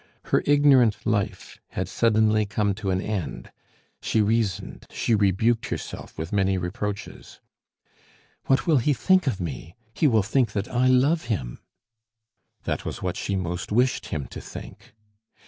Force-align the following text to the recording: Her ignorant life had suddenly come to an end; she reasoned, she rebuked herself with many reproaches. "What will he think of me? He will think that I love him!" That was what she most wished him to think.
Her 0.33 0.41
ignorant 0.47 1.05
life 1.05 1.59
had 1.73 1.87
suddenly 1.87 2.43
come 2.47 2.73
to 2.73 2.89
an 2.89 2.99
end; 3.01 3.51
she 4.01 4.19
reasoned, 4.19 4.87
she 4.89 5.13
rebuked 5.13 5.67
herself 5.67 6.17
with 6.17 6.33
many 6.33 6.57
reproaches. 6.57 7.39
"What 8.47 8.65
will 8.65 8.77
he 8.77 8.93
think 8.95 9.27
of 9.27 9.39
me? 9.39 9.75
He 9.93 10.07
will 10.07 10.23
think 10.23 10.53
that 10.53 10.67
I 10.67 10.87
love 10.87 11.25
him!" 11.25 11.59
That 12.63 12.83
was 12.83 13.03
what 13.03 13.15
she 13.15 13.35
most 13.35 13.71
wished 13.71 14.07
him 14.07 14.25
to 14.29 14.41
think. 14.41 14.95